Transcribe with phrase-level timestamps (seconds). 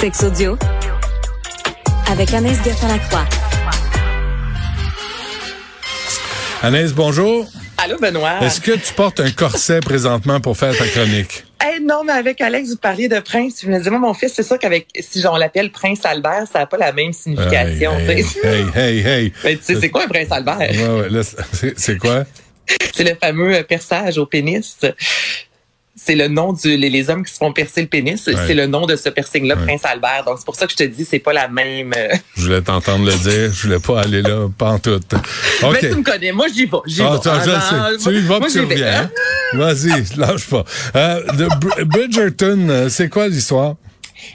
[0.00, 0.56] Sex audio
[2.10, 3.26] avec Anaïs Gertin-Lacroix.
[6.62, 7.46] Anaïs, bonjour.
[7.76, 8.38] Allô, Benoît.
[8.40, 11.44] Est-ce que tu portes un corset présentement pour faire ta chronique?
[11.62, 13.60] Eh non, mais avec Alex, vous parliez de prince.
[13.62, 16.60] Je me disais, moi, mon fils, c'est sûr qu'avec, si on l'appelle prince Albert, ça
[16.60, 17.92] n'a pas la même signification.
[17.98, 19.32] Hey, hey, hey, hey.
[19.44, 20.70] Mais tu sais, c'est quoi un prince Albert?
[20.70, 21.22] Ouais, ouais,
[21.76, 22.24] c'est quoi?
[22.94, 24.78] C'est le fameux perçage au pénis.
[25.96, 28.26] C'est le nom du les, les hommes qui se font percer le pénis.
[28.26, 28.34] Ouais.
[28.46, 29.66] C'est le nom de ce piercing-là, Ouais.
[29.66, 30.24] Prince Albert.
[30.24, 31.92] Donc c'est pour ça que je te dis, c'est pas la même.
[31.96, 33.52] euh, Je voulais t'entendre le dire.
[33.52, 34.98] Je voulais pas aller là, pas en tout.
[35.72, 37.30] Mais tu me connais, moi j'y vais, j'y Ah, vais.
[37.52, 37.90] Ah.
[38.02, 39.02] Tu y vas moi, tu reviens.
[39.02, 39.10] hein.
[39.52, 40.64] Vas-y, lâche pas.
[40.96, 43.74] Euh, de Bridgerton, euh, c'est quoi l'histoire?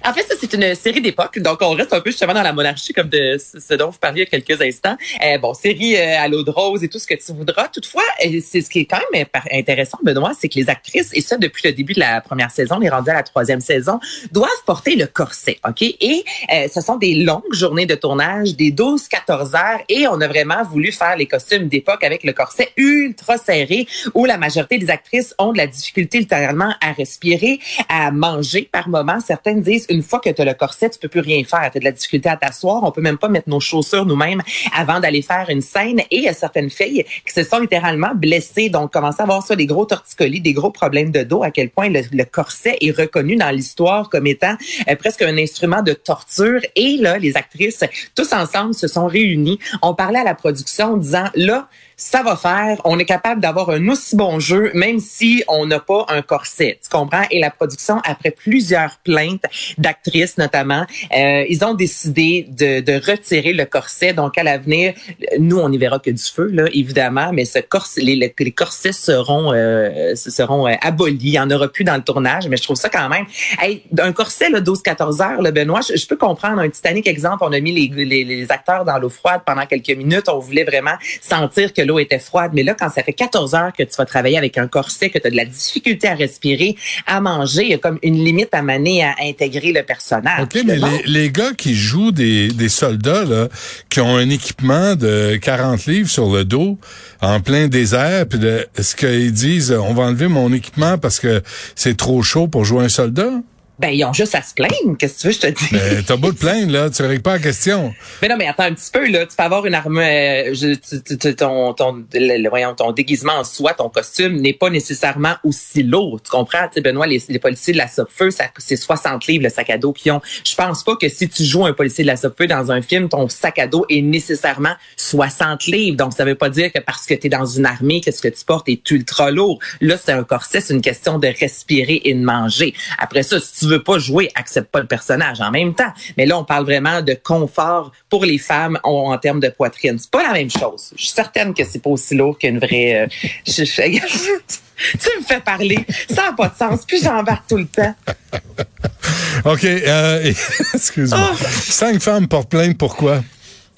[0.04, 1.40] En fait, ça, c'est une série d'époque.
[1.40, 4.16] Donc, on reste un peu justement dans la monarchie, comme de ce dont vous parliez
[4.16, 4.98] il y a quelques instants.
[5.24, 7.68] Euh, bon, série euh, à l'eau de rose et tout ce que tu voudras.
[7.68, 11.22] Toutefois, euh, c'est ce qui est quand même intéressant, Benoît, c'est que les actrices, et
[11.22, 14.00] ça depuis le début de la première saison, on est rendu à la troisième saison,
[14.32, 15.82] doivent porter le corset, OK?
[15.82, 20.28] Et euh, ce sont des longues journées de tournage, des 12-14 heures, et on a
[20.28, 24.90] vraiment voulu faire les costumes d'époque avec le corset ultra serré, où la majorité des
[24.90, 29.20] actrices ont de la difficulté littéralement à respirer, à manger par moment.
[29.20, 31.70] Certaines disent, une fois que tu as le corset, tu peux plus rien faire.
[31.72, 32.84] Tu as de la difficulté à t'asseoir.
[32.84, 34.42] On peut même pas mettre nos chaussures nous-mêmes
[34.76, 36.00] avant d'aller faire une scène.
[36.12, 39.46] Et il y a certaines filles qui se sont littéralement blessées, donc commencent à avoir
[39.46, 42.78] ça, des gros torticolis, des gros problèmes de dos, à quel point le, le corset
[42.82, 44.56] est reconnu dans l'histoire comme étant
[44.90, 46.62] euh, presque un instrument de torture.
[46.76, 47.84] Et là, les actrices,
[48.16, 49.60] tous ensemble, se sont réunies.
[49.82, 51.68] On parlait à la production en disant, là,
[51.98, 52.82] ça va faire.
[52.86, 56.80] On est capable d'avoir un aussi bon jeu, même si on n'a pas un corset.
[56.84, 57.24] Tu comprends?
[57.32, 59.44] Et la production, après plusieurs plaintes
[59.78, 60.86] d'actrices notamment,
[61.16, 64.14] euh, ils ont décidé de, de retirer le corset.
[64.14, 64.94] Donc, à l'avenir,
[65.40, 68.92] nous, on n'y verra que du feu, là, évidemment, mais ce corset, les, les- corsets
[68.94, 71.18] seront, euh, seront euh, abolis.
[71.22, 73.26] Il n'y en aura plus dans le tournage, mais je trouve ça quand même.
[73.62, 76.60] Hey, un corset, là, 12-14 heures, là, Benoît, je, je peux comprendre.
[76.60, 79.90] Un Titanic, exemple, on a mis les, les, les acteurs dans l'eau froide pendant quelques
[79.98, 80.30] minutes.
[80.30, 82.52] On voulait vraiment sentir que l'eau était froide.
[82.54, 85.20] Mais là, quand ça fait 14 heures que tu vas travailler avec un corset, que
[85.20, 86.76] tu as de la difficulté à respirer,
[87.08, 90.44] à manger, il y a comme une limite à maner à intégrer le personnage.
[90.44, 93.48] OK, mais les, gars qui jouent des, des soldats, là,
[93.90, 96.78] qui ont un équipement de 40 livres sur le dos,
[97.22, 98.40] en plein désert, puis
[98.78, 101.42] est-ce qu'ils disent, on va enlever mon équipement parce que
[101.76, 103.32] c'est trop chaud pour jouer un soldat?
[103.78, 104.96] Ben, ils ont juste à se plaindre.
[104.98, 105.68] Qu'est-ce que tu veux, je te dis?
[105.72, 107.94] Mais t'as beau te plaindre, là, tu règles pas la question.
[108.22, 109.26] Mais non, mais attends un petit peu, là.
[109.26, 112.74] Tu peux avoir une arme, euh, je- tu- tu- tu- ton, ton, le- le- voyons,
[112.74, 116.22] ton déguisement en soi, ton costume n'est pas nécessairement aussi lourd.
[116.24, 116.68] Tu comprends?
[116.68, 119.78] Tu sais, Benoît, les, les policiers de la Sopfeu, c'est 60 livres, le sac à
[119.78, 120.22] dos qu'ils ont.
[120.48, 123.10] Je pense pas que si tu joues un policier de la Sopfeu dans un film,
[123.10, 125.98] ton sac à dos est nécessairement 60 livres.
[125.98, 128.22] Donc, ça veut pas dire que parce que tu es dans une armée, que ce
[128.22, 129.60] que tu portes est ultra lourd.
[129.82, 132.74] Là, c'est un corset, c'est une question de respirer et de manger.
[133.00, 135.92] Après ça, si tu veux pas jouer, accepte pas le personnage en même temps.
[136.18, 139.98] Mais là, on parle vraiment de confort pour les femmes en, en termes de poitrine.
[140.00, 140.92] C'est pas la même chose.
[140.96, 142.96] Je suis certaine que c'est pas aussi lourd qu'une vraie.
[143.04, 143.08] euh,
[143.48, 143.82] je- je-
[145.00, 146.82] tu me fais parler, ça n'a pas de sens.
[146.86, 147.96] Puis j'embarque tout le temps.
[149.46, 150.34] OK, euh,
[150.74, 151.20] excuse-moi.
[151.32, 151.36] Ah.
[151.50, 153.24] Cinq femmes portent plainte, pourquoi?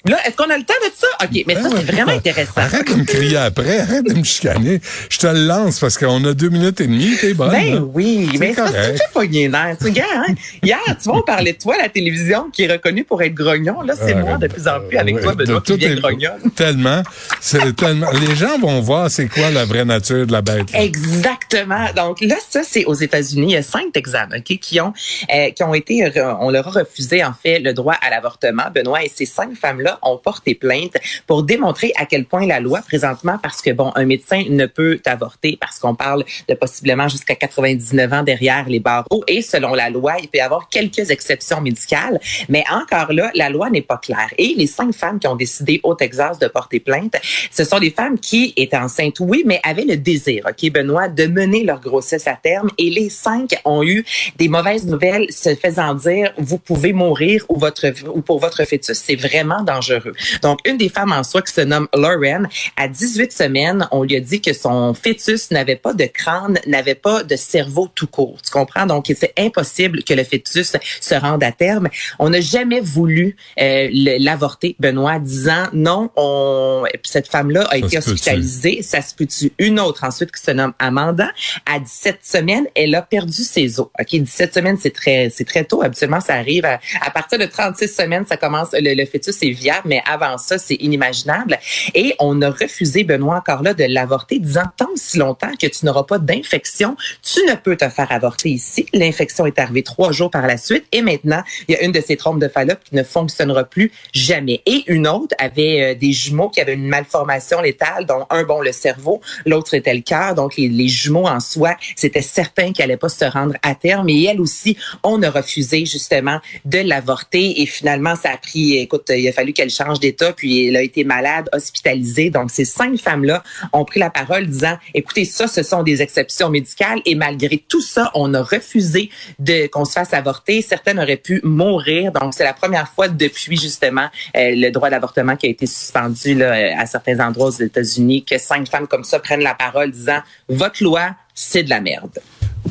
[0.08, 1.06] Là, est-ce qu'on a le temps de ça?
[1.22, 1.76] OK, mais ça, Ben ouais.
[1.86, 2.52] c'est vraiment intéressant.
[2.56, 4.80] Arrête de me crier après, arrête de me chicaner.
[5.10, 7.50] Je te le lance parce qu'on a deux minutes et demie, t'es bonne.
[7.50, 7.80] Ben là.
[7.82, 9.76] oui, C'est mais ça, fais pas nerfs.
[9.78, 10.34] Tu regardes, hein?
[10.62, 13.34] Hier, tu vois, on parlait de toi à la télévision qui est reconnue pour être
[13.34, 13.82] grognon.
[13.82, 16.50] Là, c'est Ouais, moi de plus en plus avec toi, Benoît, qui vient grognonne.
[16.56, 17.02] Tellement.
[17.40, 18.10] C'est tellement.
[18.12, 20.72] Les gens vont voir c'est quoi la vraie nature de la bête.
[20.72, 20.82] là.
[20.82, 21.86] Exactement.
[21.94, 23.48] Donc là, ça, c'est aux États-Unis.
[23.48, 24.92] Il y a cinq Texans ok, qui ont
[25.34, 29.04] euh, qui ont été, on leur a refusé en fait le droit à l'avortement, Benoît.
[29.04, 30.96] Et ces cinq femmes-là ont porté plainte
[31.26, 35.00] pour démontrer à quel point la loi présentement, parce que bon, un médecin ne peut
[35.06, 39.24] avorter parce qu'on parle de possiblement jusqu'à 99 ans derrière les barreaux.
[39.26, 43.50] Et selon la loi, il peut y avoir quelques exceptions médicales, mais encore là, la
[43.50, 44.32] loi n'est pas claire.
[44.38, 47.16] Et les cinq femmes qui ont décidé au Texas de porter plainte,
[47.50, 51.26] ce sont des femmes qui étaient enceintes, oui, mais avaient le désir, ok, Benoît, de
[51.26, 52.68] mener leur grossesse à terme.
[52.78, 54.04] Et les cinq ont eu
[54.36, 58.98] des mauvaises nouvelles se faisant dire, vous pouvez mourir ou votre ou pour votre fœtus,
[58.98, 59.87] c'est vraiment dangereux.
[59.88, 60.14] Dangereux.
[60.42, 62.44] Donc, une des femmes en soi qui se nomme Lauren,
[62.76, 66.94] à 18 semaines, on lui a dit que son fœtus n'avait pas de crâne, n'avait
[66.94, 68.40] pas de cerveau tout court.
[68.42, 68.86] Tu comprends?
[68.86, 71.88] Donc, c'est impossible que le fœtus se rende à terme.
[72.18, 78.82] On n'a jamais voulu euh, l'avorter, Benoît, disant non, on, cette femme-là a été hospitalisée.
[78.82, 79.52] Ça se peut-tu?
[79.58, 81.30] Une autre ensuite qui se nomme Amanda.
[81.66, 83.88] À 17 semaines, elle a perdu ses os.
[83.98, 85.82] OK, 17 semaines, c'est très, c'est très tôt.
[85.82, 90.02] Habituellement, ça arrive à, partir de 36 semaines, ça commence, le, fœtus est viable, mais
[90.06, 91.58] avant ça, c'est inimaginable.
[91.94, 95.84] Et on a refusé, Benoît, encore là, de l'avorter, disant tant si longtemps que tu
[95.86, 98.86] n'auras pas d'infection, tu ne peux te faire avorter ici.
[98.92, 102.00] L'infection est arrivée trois jours par la suite et maintenant, il y a une de
[102.00, 104.62] ces trompes de Fallope qui ne fonctionnera plus jamais.
[104.66, 108.60] Et une autre avait euh, des jumeaux qui avaient une malformation létale, dont un, bon,
[108.60, 110.34] le cerveau, l'autre était le cœur.
[110.34, 114.08] Donc, les, jumeaux en soi, c'était certain qu'elle n'allait pas se rendre à terme.
[114.08, 117.60] Et elle aussi, on a refusé justement de l'avorter.
[117.60, 120.82] Et finalement, ça a pris, écoute, il a fallu qu'elle change d'état, puis elle a
[120.82, 122.30] été malade, hospitalisée.
[122.30, 126.48] Donc, ces cinq femmes-là ont pris la parole disant, écoutez, ça, ce sont des exceptions
[126.48, 127.00] médicales.
[127.04, 129.10] Et malgré tout ça, on a refusé
[129.40, 130.62] de qu'on se fasse avorter.
[130.62, 132.12] Certaines auraient pu mourir.
[132.12, 136.34] Donc, c'est la première fois depuis justement euh, le droit d'avortement qui a été suspendu
[136.34, 140.20] là, à certains endroits aux États-Unis que cinq femmes comme ça prennent la parole disant
[140.48, 142.20] votre loi, c'est de la merde.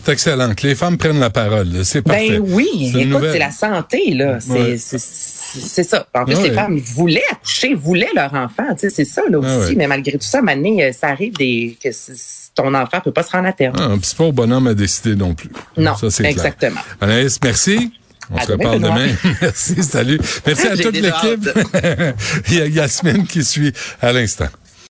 [0.08, 0.56] C'est excellent.
[0.56, 1.84] Que les femmes prennent la parole.
[1.84, 2.40] C'est ben parfait.
[2.40, 2.94] Ben oui.
[2.98, 4.38] Écoute, c'est la santé, là.
[4.40, 6.08] C'est ça.
[6.14, 8.74] En plus, les femmes voulaient accoucher, voulaient leur enfant.
[8.74, 9.76] Tu sais, c'est ça, là aussi.
[9.76, 11.90] Mais malgré tout ça, maintenant, euh, ça arrive des, que
[12.56, 13.76] ton enfant peut pas se rendre à terme.
[13.78, 15.50] Ah, c'est pas au bonhomme à décider non plus.
[15.76, 16.80] Non, ça, exactement.
[17.00, 17.12] Clair.
[17.12, 17.92] Anaïs, merci.
[18.32, 19.08] On se reparle demain.
[19.42, 20.20] Merci, salut.
[20.46, 21.50] Merci à toute l'équipe.
[22.50, 23.72] Il y a Yasmine qui suit
[24.02, 24.48] à l'instant.